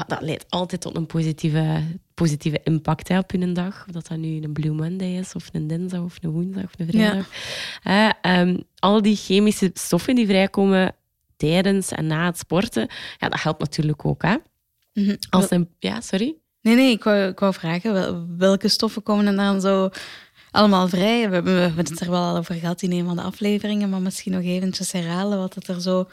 dat 0.06 0.20
leidt 0.20 0.44
altijd 0.48 0.80
tot 0.80 0.96
een 0.96 1.06
positieve, 1.06 1.82
positieve 2.14 2.60
impact 2.64 3.08
hè, 3.08 3.18
op 3.18 3.30
je 3.30 3.52
dag. 3.52 3.84
Of 3.86 3.92
dat 3.92 4.06
dat 4.06 4.18
nu 4.18 4.42
een 4.42 4.52
Blue 4.52 4.72
Monday 4.72 5.18
is, 5.18 5.34
of 5.34 5.48
een 5.52 5.66
dinsdag, 5.66 6.00
of 6.00 6.18
een 6.20 6.30
woensdag, 6.30 6.64
of 6.64 6.72
een 6.76 6.86
vrijdag. 6.86 7.28
Ja. 7.82 8.40
Um, 8.40 8.62
al 8.78 9.02
die 9.02 9.16
chemische 9.16 9.70
stoffen 9.74 10.14
die 10.14 10.26
vrijkomen 10.26 10.94
tijdens 11.36 11.90
en 11.90 12.06
na 12.06 12.26
het 12.26 12.38
sporten, 12.38 12.88
ja, 13.18 13.28
dat 13.28 13.42
helpt 13.42 13.60
natuurlijk 13.60 14.04
ook. 14.04 14.22
Hè? 14.22 14.36
Mhm. 14.92 15.16
Als 15.30 15.50
een, 15.50 15.68
ja, 15.78 16.00
sorry? 16.00 16.36
Nee, 16.60 16.74
nee, 16.74 16.90
ik 16.90 17.04
wou, 17.04 17.28
ik 17.28 17.38
wou 17.38 17.54
vragen, 17.54 18.36
welke 18.38 18.68
stoffen 18.68 19.02
komen 19.02 19.26
er 19.26 19.36
dan 19.36 19.60
zo 19.60 19.90
allemaal 20.50 20.88
vrij? 20.88 21.28
We 21.28 21.34
hebben, 21.34 21.54
we 21.54 21.60
hebben 21.60 21.84
het 21.84 22.00
er 22.00 22.10
wel 22.10 22.22
al 22.22 22.36
over 22.36 22.54
gehad 22.54 22.82
in 22.82 22.92
een 22.92 23.06
van 23.06 23.16
de 23.16 23.22
afleveringen, 23.22 23.90
maar 23.90 24.02
misschien 24.02 24.32
nog 24.32 24.42
eventjes 24.42 24.92
herhalen 24.92 25.38
wat 25.38 25.54
het 25.54 25.68
er 25.68 25.80
zo 25.80 26.08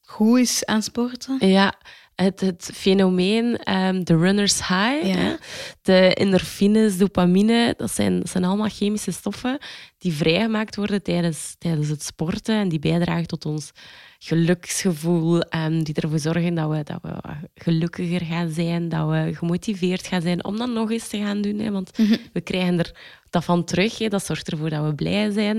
goed 0.00 0.38
is 0.38 0.64
aan 0.64 0.82
sporten. 0.82 1.48
Ja, 1.48 1.74
het, 2.14 2.40
het 2.40 2.70
fenomeen 2.74 3.74
um, 3.74 4.04
de 4.04 4.16
runner's 4.16 4.58
high. 4.58 5.02
Hè? 5.02 5.34
De 5.82 6.14
endorfines, 6.14 6.98
dopamine, 6.98 7.74
dat 7.76 7.90
zijn, 7.90 8.18
dat 8.18 8.28
zijn 8.28 8.44
allemaal 8.44 8.68
chemische 8.68 9.12
stoffen 9.12 9.58
die 9.98 10.12
vrijgemaakt 10.12 10.76
worden 10.76 11.02
tijdens, 11.02 11.54
tijdens 11.58 11.88
het 11.88 12.02
sporten 12.02 12.54
en 12.54 12.68
die 12.68 12.78
bijdragen 12.78 13.26
tot 13.26 13.46
ons 13.46 13.72
geluksgevoel, 14.18 15.42
um, 15.50 15.84
die 15.84 15.94
ervoor 15.94 16.18
zorgen 16.18 16.54
dat 16.54 16.70
we, 16.70 16.82
dat 16.82 16.98
we 17.02 17.18
gelukkiger 17.54 18.20
gaan 18.20 18.50
zijn, 18.50 18.88
dat 18.88 19.08
we 19.08 19.30
gemotiveerd 19.34 20.06
gaan 20.06 20.22
zijn 20.22 20.44
om 20.44 20.56
dat 20.56 20.68
nog 20.68 20.90
eens 20.90 21.08
te 21.08 21.18
gaan 21.18 21.42
doen. 21.42 21.58
Hè? 21.58 21.70
Want 21.70 21.98
mhm. 21.98 22.16
we 22.32 22.40
krijgen 22.40 22.78
er 22.78 22.96
dat 23.30 23.44
van 23.44 23.64
terug. 23.64 23.98
Hè? 23.98 24.08
Dat 24.08 24.24
zorgt 24.24 24.50
ervoor 24.50 24.70
dat 24.70 24.84
we 24.84 24.94
blij 24.94 25.30
zijn. 25.30 25.56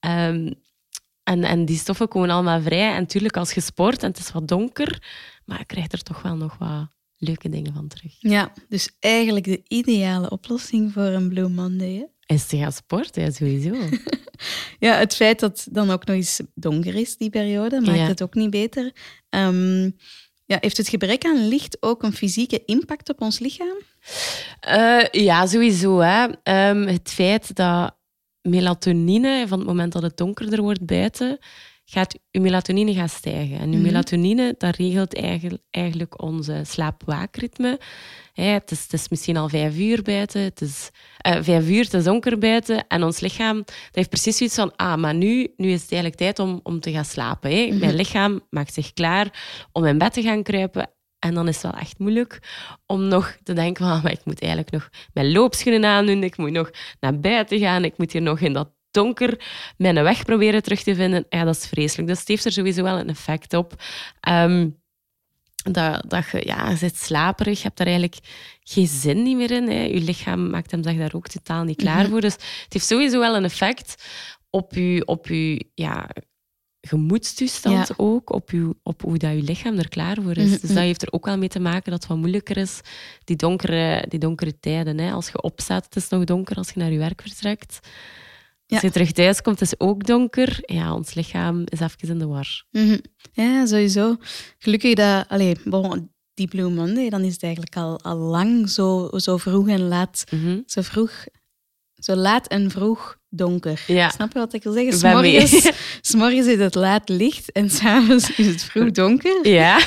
Um, 0.00 0.54
en, 1.22 1.44
en 1.44 1.64
die 1.64 1.78
stoffen 1.78 2.08
komen 2.08 2.30
allemaal 2.30 2.62
vrij. 2.62 2.92
En 2.92 3.00
natuurlijk, 3.00 3.36
als 3.36 3.52
je 3.52 3.60
sport 3.60 4.02
en 4.02 4.08
het 4.08 4.18
is 4.18 4.32
wat 4.32 4.48
donker, 4.48 5.02
maar 5.44 5.58
je 5.58 5.64
krijgt 5.64 5.92
er 5.92 6.02
toch 6.02 6.22
wel 6.22 6.36
nog 6.36 6.56
wat 6.58 6.88
leuke 7.16 7.48
dingen 7.48 7.74
van 7.74 7.88
terug. 7.88 8.14
Ja, 8.18 8.52
dus 8.68 8.90
eigenlijk 8.98 9.44
de 9.44 9.62
ideale 9.68 10.30
oplossing 10.30 10.92
voor 10.92 11.02
een 11.02 11.28
Blue 11.28 11.48
Monday. 11.48 12.06
Is 12.26 12.46
te 12.46 12.56
gaan 12.56 12.72
sporten, 12.72 13.22
ja, 13.22 13.30
sowieso. 13.30 13.74
ja, 14.86 14.94
het 14.94 15.14
feit 15.14 15.40
dat 15.40 15.64
het 15.64 15.74
dan 15.74 15.90
ook 15.90 16.06
nog 16.06 16.16
eens 16.16 16.40
donker 16.54 16.94
is, 16.94 17.16
die 17.16 17.30
periode, 17.30 17.80
maakt 17.80 18.08
het 18.08 18.22
ook 18.22 18.34
niet 18.34 18.50
beter. 18.50 18.92
Ehm, 19.28 19.90
ja, 20.44 20.58
heeft 20.60 20.76
het 20.76 20.88
gebrek 20.88 21.24
aan 21.24 21.48
licht 21.48 21.76
ook 21.80 22.02
een 22.02 22.12
fysieke 22.12 22.62
impact 22.64 23.08
op 23.08 23.20
ons 23.20 23.38
lichaam? 23.38 23.76
Uh, 24.68 25.04
ja, 25.10 25.46
sowieso. 25.46 25.98
Hè. 25.98 26.24
Um, 26.70 26.86
het 26.86 27.10
feit 27.10 27.54
dat 27.54 27.96
melatonine, 28.42 29.44
van 29.48 29.58
het 29.58 29.66
moment 29.66 29.92
dat 29.92 30.02
het 30.02 30.16
donkerder 30.16 30.62
wordt 30.62 30.86
buiten, 30.86 31.38
gaat 31.84 32.18
je 32.30 32.40
melatonine 32.40 32.94
gaan 32.94 33.08
stijgen. 33.08 33.58
En 33.58 33.68
mhm. 33.68 33.82
melatonine, 33.82 34.54
dat 34.58 34.76
regelt 34.76 35.14
eigenlijk, 35.14 35.62
eigenlijk 35.70 36.22
onze 36.22 36.60
slaap-waakritme. 36.64 37.80
het, 38.32 38.70
is, 38.70 38.82
het 38.82 38.92
is 38.92 39.08
misschien 39.08 39.36
al 39.36 39.48
vijf 39.48 39.78
uur 39.78 40.02
buiten, 40.02 40.40
het 40.40 40.60
is 40.60 40.90
uh, 41.26 41.42
vijf 41.42 41.68
uur, 41.68 41.84
het 41.84 41.94
is 41.94 42.04
donker 42.04 42.38
buiten. 42.38 42.86
En 42.86 43.02
ons 43.02 43.20
lichaam 43.20 43.56
dat 43.56 43.74
heeft 43.92 44.08
precies 44.08 44.36
zoiets 44.36 44.56
van, 44.56 44.76
ah, 44.76 44.96
maar 44.96 45.14
nu, 45.14 45.52
nu 45.56 45.70
is 45.70 45.82
het 45.82 45.92
eigenlijk 45.92 46.20
tijd 46.20 46.38
om, 46.38 46.60
om 46.62 46.80
te 46.80 46.92
gaan 46.92 47.04
slapen. 47.04 47.50
Hè. 47.50 47.66
Mhm. 47.66 47.78
Mijn 47.78 47.94
lichaam 47.94 48.40
maakt 48.50 48.74
zich 48.74 48.92
klaar 48.92 49.44
om 49.72 49.84
in 49.84 49.98
bed 49.98 50.12
te 50.12 50.22
gaan 50.22 50.42
kruipen. 50.42 50.90
En 51.18 51.34
dan 51.34 51.48
is 51.48 51.62
het 51.62 51.72
wel 51.72 51.80
echt 51.80 51.98
moeilijk 51.98 52.38
om 52.86 53.08
nog 53.08 53.36
te 53.42 53.52
denken 53.52 53.86
van, 53.86 54.00
maar 54.02 54.12
ik 54.12 54.24
moet 54.24 54.40
eigenlijk 54.40 54.72
nog 54.72 54.88
mijn 55.12 55.32
loopschoenen 55.32 55.84
aandoen, 55.84 56.22
ik 56.22 56.36
moet 56.36 56.50
nog 56.50 56.70
naar 57.00 57.20
buiten 57.20 57.58
gaan, 57.58 57.84
ik 57.84 57.98
moet 57.98 58.12
hier 58.12 58.22
nog 58.22 58.40
in 58.40 58.52
dat 58.52 58.68
donker 58.92 59.40
mijn 59.76 60.02
weg 60.02 60.24
proberen 60.24 60.62
terug 60.62 60.82
te 60.82 60.94
vinden. 60.94 61.26
Ja, 61.28 61.44
dat 61.44 61.56
is 61.56 61.66
vreselijk. 61.66 62.08
Dus 62.08 62.18
het 62.18 62.28
heeft 62.28 62.44
er 62.44 62.52
sowieso 62.52 62.82
wel 62.82 62.98
een 62.98 63.08
effect 63.08 63.54
op. 63.54 63.74
Ehm, 64.20 64.68
dat, 65.70 66.04
dat 66.08 66.24
je, 66.30 66.42
ja, 66.44 66.70
je 66.70 66.76
zit 66.76 66.96
slaperig, 66.96 67.56
je 67.56 67.62
hebt 67.62 67.76
daar 67.76 67.86
eigenlijk 67.86 68.18
geen 68.62 68.86
zin 68.86 69.22
niet 69.22 69.36
meer 69.36 69.50
in. 69.50 69.68
Hè. 69.68 69.82
Je 69.82 70.00
lichaam 70.00 70.50
maakt 70.50 70.70
hem 70.70 70.82
zich 70.82 70.96
daar 70.96 71.14
ook 71.14 71.28
totaal 71.28 71.64
niet 71.64 71.76
klaar 71.76 72.02
mhm. 72.02 72.10
voor. 72.10 72.20
Dus 72.20 72.32
het 72.32 72.66
heeft 72.68 72.86
sowieso 72.86 73.18
wel 73.18 73.36
een 73.36 73.44
effect 73.44 74.04
op 74.50 74.74
je, 74.74 75.02
op 75.06 75.26
je 75.26 75.66
ja, 75.74 76.08
gemoedstoestand 76.80 77.98
ook, 77.98 78.32
op, 78.32 78.50
je, 78.50 78.74
op 78.82 79.02
hoe 79.02 79.18
dat 79.18 79.30
je 79.30 79.42
lichaam 79.42 79.78
er 79.78 79.88
klaar 79.88 80.16
voor 80.22 80.36
is. 80.36 80.42
Mhm, 80.42 80.50
dus 80.50 80.60
dat 80.60 80.70
mhm. 80.70 80.78
heeft 80.78 81.02
er 81.02 81.12
ook 81.12 81.24
wel 81.24 81.38
mee 81.38 81.48
te 81.48 81.60
maken 81.60 81.90
dat 81.90 82.00
het 82.00 82.10
wat 82.10 82.18
moeilijker 82.18 82.56
is, 82.56 82.80
die 83.24 83.36
donkere, 83.36 84.04
die 84.08 84.18
donkere 84.18 84.60
tijden. 84.60 84.98
Hè. 84.98 85.12
Als 85.12 85.28
je 85.28 85.42
opstaat, 85.42 85.84
het 85.84 85.96
is 85.96 86.08
nog 86.08 86.24
donker 86.24 86.56
als 86.56 86.70
je 86.70 86.80
naar 86.80 86.92
je 86.92 86.98
werk 86.98 87.22
vertrekt. 87.22 87.80
Als 88.72 88.82
je 88.82 88.90
terug 88.90 89.12
thuis 89.12 89.42
komt, 89.42 89.60
is 89.60 89.70
het 89.70 89.80
ook 89.80 90.06
donker. 90.06 90.58
Ja, 90.60 90.94
ons 90.94 91.14
lichaam 91.14 91.62
is 91.64 91.80
even 91.80 92.08
in 92.08 92.18
de 92.18 92.26
war. 92.26 92.64
Mhm. 92.70 92.98
Ja, 93.32 93.66
sowieso. 93.66 94.16
Gelukkig 94.58 94.94
dat... 94.94 95.28
Allez, 95.28 95.58
bon, 95.64 96.10
die 96.34 96.48
Blue 96.48 96.70
Monday, 96.70 97.08
dan 97.08 97.22
is 97.22 97.32
het 97.32 97.42
eigenlijk 97.42 97.76
al, 97.76 98.00
al 98.00 98.16
lang 98.16 98.68
zo, 98.68 99.10
zo 99.16 99.36
vroeg 99.36 99.68
en 99.68 99.88
laat. 99.88 100.24
Zo 100.66 100.82
vroeg... 100.82 101.24
Zo 101.94 102.14
laat 102.14 102.46
en 102.46 102.70
vroeg 102.70 103.16
donker. 103.28 103.84
Ja. 103.86 104.10
Snap 104.10 104.32
je 104.32 104.38
wat 104.38 104.52
ik 104.52 104.62
wil 104.62 104.72
zeggen? 104.72 104.92
S'morgens, 106.00 106.46
is 106.46 106.58
het 106.58 106.74
laat 106.74 107.08
licht 107.08 107.52
en 107.52 107.70
s'avonds 107.70 108.36
is 108.36 108.46
het 108.46 108.62
vroeg 108.62 108.90
donker. 108.90 109.48
Ja. 109.48 109.80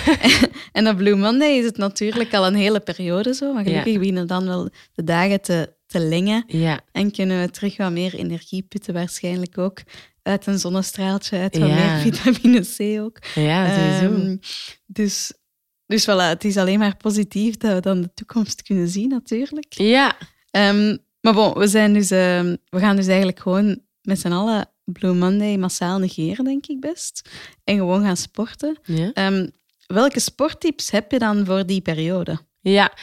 En, 0.71 0.87
op 0.87 0.97
Blue 0.97 1.15
Monday 1.15 1.57
is 1.57 1.65
het 1.65 1.77
natuurlijk 1.77 2.33
al 2.33 2.45
een 2.45 2.55
hele 2.55 2.79
periode 2.79 3.33
zo. 3.33 3.53
Maar 3.53 3.63
gelukkig 3.63 3.93
ja. 3.93 3.99
beginnen 3.99 4.27
dan 4.27 4.45
wel 4.45 4.69
de 4.93 5.03
dagen 5.03 5.41
te, 5.41 5.74
te 5.85 5.99
lengen. 5.99 6.43
Ja. 6.47 6.79
En 6.91 7.11
kunnen 7.11 7.41
we 7.41 7.49
terug 7.49 7.77
wat 7.77 7.91
meer 7.91 8.13
energie 8.15 8.61
putten 8.61 8.93
waarschijnlijk 8.93 9.57
ook. 9.57 9.81
Uit 10.21 10.47
een 10.47 10.59
zonnestraaltje, 10.59 11.37
uit 11.37 11.57
wat 11.57 11.69
meer 11.69 11.99
vitamine 11.99 12.61
C 12.61 13.01
ook. 13.01 13.17
Ja, 13.35 13.75
sowieso. 13.75 14.21
Um, 14.21 14.39
dus, 14.85 15.33
dus 15.85 16.03
voilà, 16.03 16.29
het 16.29 16.43
is 16.43 16.57
alleen 16.57 16.79
maar 16.79 16.97
positief 16.97 17.57
dat 17.57 17.73
we 17.73 17.79
dan 17.79 18.01
de 18.01 18.13
toekomst 18.13 18.61
kunnen 18.61 18.87
zien 18.87 19.09
natuurlijk. 19.09 19.73
Ja. 19.73 20.17
Um, 20.51 20.97
maar 21.21 21.33
bon, 21.33 21.53
we, 21.53 21.67
zijn 21.67 21.93
dus, 21.93 22.11
ehm, 22.11 22.55
we 22.69 22.79
gaan 22.79 22.95
dus 22.95 23.07
eigenlijk 23.07 23.39
gewoon 23.39 23.79
met 24.01 24.19
z'n 24.19 24.31
allen 24.31 24.69
Blue 24.83 25.13
Monday 25.13 25.57
massaal 25.57 25.99
negeren, 25.99 26.45
denk 26.45 26.65
ik 26.65 26.79
best. 26.79 27.29
En 27.63 27.77
gewoon 27.77 28.03
gaan 28.03 28.17
sporten. 28.17 28.79
Ehm, 29.13 29.47
welke 29.87 30.19
sporttips 30.19 30.91
heb 30.91 31.11
je 31.11 31.19
dan 31.19 31.45
voor 31.45 31.65
die 31.65 31.81
periode? 31.81 32.39
Ja, 32.61 32.93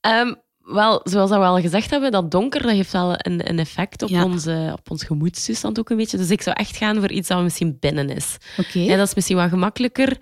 um, 0.00 0.36
wel, 0.68 1.00
zoals 1.04 1.30
we 1.30 1.36
al 1.36 1.60
gezegd 1.60 1.90
hebben, 1.90 2.10
dat 2.10 2.30
donker 2.30 2.62
dat 2.62 2.70
heeft 2.70 2.92
wel 2.92 3.14
een, 3.16 3.48
een 3.48 3.58
effect 3.58 4.02
op, 4.02 4.10
onze, 4.10 4.70
op 4.72 4.90
ons 4.90 5.04
gemoedstoestand 5.04 5.78
ook 5.78 5.90
een 5.90 5.96
beetje. 5.96 6.16
Dus 6.16 6.30
ik 6.30 6.42
zou 6.42 6.56
echt 6.56 6.76
gaan 6.76 6.96
voor 6.96 7.10
iets 7.10 7.28
dat 7.28 7.42
misschien 7.42 7.76
binnen 7.80 8.10
is. 8.10 8.36
Oké. 8.58 8.78
Okay. 8.78 8.96
dat 8.96 9.06
is 9.06 9.14
misschien 9.14 9.36
wat 9.36 9.48
gemakkelijker. 9.48 10.16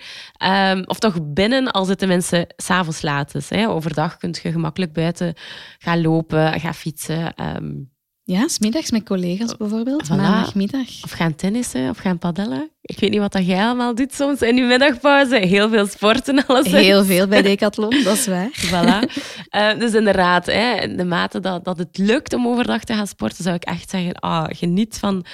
Um, 0.45 0.85
of 0.87 0.99
toch 0.99 1.19
binnen 1.23 1.71
als 1.71 1.88
het 1.88 2.00
de 2.00 2.07
mensen 2.07 2.47
s'avonds 2.57 3.03
laat 3.03 3.35
is. 3.35 3.49
Hè. 3.49 3.69
Overdag 3.69 4.17
kun 4.17 4.35
je 4.43 4.53
gemakkelijk 4.53 4.93
buiten 4.93 5.35
gaan 5.79 6.00
lopen, 6.00 6.61
gaan 6.61 6.75
fietsen. 6.75 7.35
Um, 7.57 7.95
ja, 8.28 8.49
smiddags 8.49 8.90
met 8.90 9.04
collega's 9.04 9.56
bijvoorbeeld, 9.56 10.04
voilà. 10.04 10.16
maandagmiddag. 10.16 10.87
Of 11.02 11.11
gaan 11.11 11.35
tennissen 11.35 11.88
of 11.88 11.99
gaan 11.99 12.18
padellen. 12.18 12.71
Ik 12.80 12.99
weet 12.99 13.11
niet 13.11 13.21
wat 13.21 13.33
dat 13.33 13.47
jij 13.47 13.64
allemaal 13.64 13.95
doet 13.95 14.14
soms 14.14 14.40
in 14.40 14.56
je 14.56 14.62
middagpauze. 14.62 15.37
Heel 15.37 15.68
veel 15.68 15.87
sporten, 15.87 16.47
alles. 16.47 16.66
Heel 16.66 17.04
veel 17.04 17.26
bij 17.26 17.42
Decathlon, 17.42 17.90
dat 18.04 18.16
is 18.16 18.26
waar. 18.26 18.50
Voilà. 18.52 19.12
Uh, 19.50 19.78
dus 19.78 19.95
inderdaad, 19.95 20.47
hè, 20.47 20.95
de 20.95 21.04
mate 21.04 21.40
dat, 21.40 21.64
dat 21.64 21.78
het 21.78 21.99
lukt 21.99 22.33
om 22.33 22.49
overdag 22.49 22.85
te 22.85 22.95
gaan 22.95 23.06
sporten, 23.06 23.45
zou 23.45 23.56
ik 23.56 23.64
echt 23.64 23.90
zeggen, 23.90 24.14
ah, 24.14 24.45
geniet 24.49 24.99
van 24.99 25.25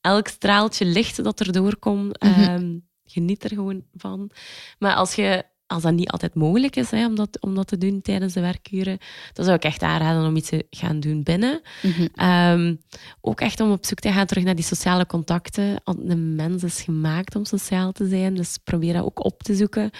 elk 0.00 0.28
straaltje 0.28 0.84
licht 0.84 1.24
dat 1.24 1.40
er 1.40 1.52
doorkomt. 1.52 2.22
Mm 2.22 2.88
geniet 3.10 3.44
er 3.44 3.50
gewoon 3.50 3.82
van. 3.94 4.30
Maar 4.78 4.94
als 4.94 5.14
je 5.14 5.44
als 5.70 5.82
dat 5.82 5.92
niet 5.92 6.10
altijd 6.10 6.34
mogelijk 6.34 6.76
is 6.76 6.90
hè, 6.90 7.06
om, 7.06 7.14
dat, 7.14 7.40
om 7.40 7.54
dat 7.54 7.66
te 7.66 7.78
doen 7.78 8.02
tijdens 8.02 8.32
de 8.32 8.40
werkuren, 8.40 8.98
dan 9.32 9.44
zou 9.44 9.56
ik 9.56 9.64
echt 9.64 9.82
aanraden 9.82 10.26
om 10.26 10.36
iets 10.36 10.48
te 10.48 10.66
gaan 10.70 11.00
doen 11.00 11.22
binnen. 11.22 11.60
Mhm. 11.82 12.06
Ehm, 12.14 12.74
ook 13.20 13.40
echt 13.40 13.60
om 13.60 13.70
op 13.70 13.86
zoek 13.86 13.98
te 13.98 14.12
gaan 14.12 14.26
terug 14.26 14.44
naar 14.44 14.54
die 14.54 14.64
sociale 14.64 15.06
contacten. 15.06 15.80
Want 15.84 16.08
de 16.08 16.16
mens 16.16 16.62
is 16.62 16.82
gemaakt 16.82 17.36
om 17.36 17.44
sociaal 17.44 17.92
te 17.92 18.08
zijn, 18.08 18.34
dus 18.34 18.58
probeer 18.64 18.92
dat 18.92 19.04
ook 19.04 19.24
op 19.24 19.42
te 19.42 19.54
zoeken. 19.54 19.90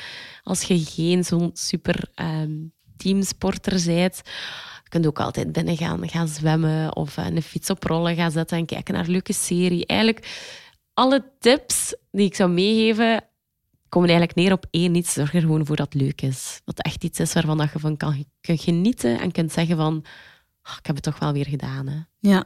Als 0.43 0.63
je 0.63 0.79
geen 0.79 1.25
zo'n 1.25 1.51
super 1.53 2.11
um, 2.43 2.73
teamsporter 2.97 3.83
bent, 3.87 4.21
je 4.83 4.89
kunt 4.89 5.07
ook 5.07 5.21
altijd 5.21 5.53
binnen 5.53 5.77
gaan, 5.77 6.09
gaan 6.09 6.29
zwemmen 6.29 6.97
of 6.97 7.17
een 7.17 7.43
fiets 7.43 7.71
op 7.71 7.85
rollen 7.85 8.17
gaan 8.17 8.31
zetten 8.31 8.59
en 8.59 8.67
kijken 8.67 8.95
naar 8.95 9.05
een 9.05 9.11
leuke 9.11 9.33
serie. 9.33 9.87
Eigenlijk 9.87 10.27
alle 10.95 11.25
tips 11.39 11.95
die 12.11 12.27
ik 12.27 12.35
zou 12.35 12.51
meegeven, 12.51 13.25
komen 13.91 14.09
eigenlijk 14.09 14.39
neer 14.39 14.53
op 14.53 14.67
één 14.71 14.95
iets. 14.95 15.13
Zorg 15.13 15.35
er 15.35 15.41
gewoon 15.41 15.67
voor 15.67 15.77
dat 15.77 15.93
het 15.93 16.03
leuk 16.03 16.23
is. 16.23 16.61
Dat 16.65 16.77
het 16.77 16.87
echt 16.87 17.05
iets 17.05 17.21
is 17.21 17.33
waarvan 17.33 17.59
dat 17.59 17.73
je 17.73 17.79
van 17.79 17.97
kan, 17.97 18.25
kunt 18.41 18.61
genieten 18.61 19.21
en 19.21 19.33
kunt 19.33 19.53
zeggen 19.53 19.77
van 19.77 20.05
oh, 20.63 20.77
ik 20.79 20.87
heb 20.87 20.95
het 20.95 21.05
toch 21.05 21.19
wel 21.19 21.33
weer 21.33 21.47
gedaan. 21.47 21.87
Hè. 21.87 21.99
Ja. 22.19 22.45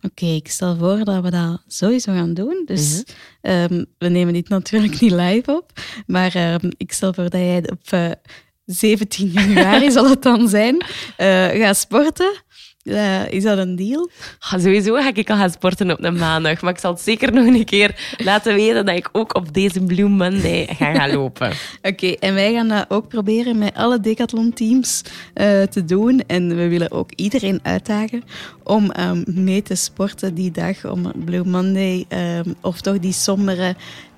Oké, 0.00 0.26
ik 0.26 0.48
stel 0.48 0.76
voor 0.76 1.04
dat 1.04 1.22
we 1.22 1.30
dat 1.30 1.62
sowieso 1.66 2.12
gaan 2.12 2.34
doen. 2.34 2.62
Dus 2.64 3.04
mhm. 3.04 3.52
ehm, 3.52 3.84
we 3.98 4.08
nemen 4.08 4.32
dit 4.32 4.48
natuurlijk 4.48 5.00
niet 5.00 5.12
live 5.12 5.56
op. 5.56 5.72
Maar 6.06 6.34
ehm, 6.34 6.70
ik 6.76 6.92
stel 6.92 7.12
voor 7.12 7.30
dat 7.30 7.40
jij 7.40 7.70
op 7.70 7.92
uh, 7.92 8.10
eh, 8.10 8.16
17 8.64 9.28
januari, 9.38 9.90
zal 9.90 10.08
het 10.10 10.22
dan 10.22 10.48
zijn, 10.48 10.74
uh, 10.74 11.46
gaat 11.46 11.76
sporten. 11.76 12.42
Uh, 12.88 13.32
is 13.32 13.42
dat 13.42 13.58
een 13.58 13.76
deal? 13.76 14.10
sowieso 14.38 14.94
ga 14.94 15.10
ik 15.14 15.30
al 15.30 15.36
gaan 15.36 15.50
sporten 15.50 15.90
op 15.90 16.04
een 16.04 16.16
maandag. 16.16 16.60
Maar 16.60 16.72
ik 16.72 16.78
zal 16.78 16.92
het 16.92 17.00
zeker 17.00 17.32
nog 17.32 17.46
een 17.46 17.64
keer 17.64 18.14
laten 18.16 18.54
weten 18.54 18.86
dat 18.86 18.96
ik 18.96 19.08
ook 19.12 19.34
op 19.34 19.54
deze 19.54 19.80
Blue 19.80 20.08
Monday 20.08 20.66
ga 20.70 20.94
gaan 20.94 21.12
lopen. 21.12 21.52
Oké, 21.82 22.06
en 22.06 22.34
wij 22.34 22.52
gaan 22.52 22.68
dat 22.68 22.86
ook 22.88 23.08
proberen 23.08 23.58
met 23.58 23.74
alle 23.74 24.00
Decathlon-teams 24.00 25.02
uh, 25.34 25.62
te 25.62 25.84
doen. 25.84 26.22
En 26.26 26.56
we 26.56 26.68
willen 26.68 26.90
ook 26.90 27.10
iedereen 27.14 27.60
uitdagen 27.62 28.22
om 28.62 28.92
um, 29.00 29.24
mee 29.26 29.62
te 29.62 29.74
sporten 29.74 30.34
die 30.34 30.50
dag, 30.50 30.84
om 30.84 31.12
Blue 31.24 31.44
Monday, 31.44 32.04
um, 32.08 32.54
of 32.60 32.80
toch 32.80 32.98
die 32.98 33.12
sombere 33.12 33.74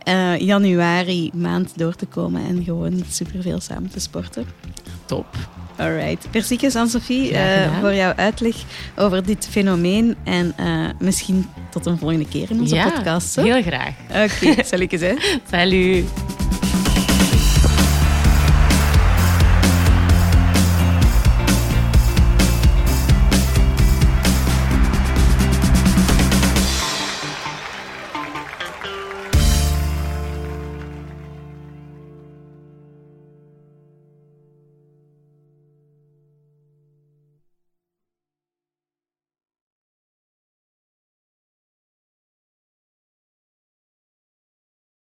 uh, 0.09 0.39
januari 0.39 1.31
maand 1.35 1.79
door 1.79 1.95
te 1.95 2.07
komen 2.07 2.47
en 2.47 2.65
gewoon 2.65 3.03
superveel 3.09 3.61
samen 3.61 3.91
te 3.91 4.01
sporten. 4.01 4.47
Top. 5.07 5.60
Alright. 5.81 6.31
Persiekjes 6.31 6.77
aan 6.77 6.89
Sophie 6.89 7.33
uh, 7.33 7.81
voor 7.81 7.95
jouw 7.95 8.13
uitleg 8.17 8.57
over 8.97 9.25
dit 9.25 9.49
fenomeen. 9.51 10.17
En 10.25 10.55
uh, 10.61 10.89
misschien 10.99 11.49
tot 11.71 11.87
een 11.87 11.99
volgende 11.99 12.29
keer 12.29 12.51
in 12.51 12.61
onze 12.61 12.75
ja, 12.75 12.91
podcast. 12.91 13.37
Heel 13.37 13.63
graag. 13.63 13.95
Oké, 14.09 14.49
okay, 14.49 14.65
salut. 14.71 15.15
Salut. 15.51 16.05